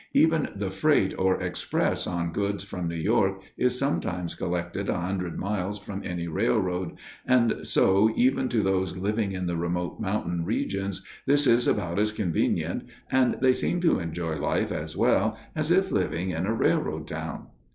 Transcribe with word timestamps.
Even 0.15 0.49
the 0.55 0.71
freight 0.71 1.13
or 1.15 1.39
express 1.39 2.07
on 2.07 2.31
goods 2.31 2.63
from 2.63 2.87
New 2.87 2.95
York 2.95 3.39
is 3.55 3.77
sometimes 3.77 4.33
collected 4.33 4.89
a 4.89 4.99
hundred 4.99 5.37
miles 5.37 5.77
from 5.77 6.01
any 6.03 6.27
railroad, 6.27 6.97
and 7.23 7.57
so 7.67 8.09
even 8.15 8.49
to 8.49 8.63
those 8.63 8.97
living 8.97 9.31
in 9.33 9.45
the 9.45 9.57
remote 9.57 9.99
mountain 9.99 10.43
regions, 10.43 11.05
this 11.27 11.45
is 11.45 11.67
about 11.67 11.99
as 11.99 12.11
convenient, 12.11 12.89
and 13.11 13.37
they 13.41 13.53
seem 13.53 13.79
to 13.81 13.99
enjoy 13.99 14.37
life 14.39 14.71
as 14.71 14.97
well 14.97 15.37
as 15.55 15.69
if 15.69 15.91
living 15.91 16.31
in 16.31 16.47
a 16.47 16.51
railroad 16.55 17.07
town. 17.07 17.49